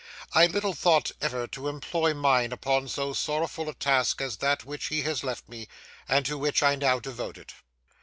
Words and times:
I 0.33 0.47
little 0.47 0.73
thought 0.73 1.11
ever 1.21 1.45
to 1.49 1.67
employ 1.67 2.15
mine 2.15 2.51
upon 2.51 2.87
so 2.87 3.13
sorrowful 3.13 3.69
a 3.69 3.75
task 3.75 4.19
as 4.19 4.37
that 4.37 4.65
which 4.65 4.87
he 4.87 5.03
has 5.03 5.23
left 5.23 5.47
me, 5.47 5.67
and 6.09 6.25
to 6.25 6.39
which 6.39 6.63
I 6.63 6.73
now 6.73 6.97
devote 6.99 7.37
it. 7.37 7.53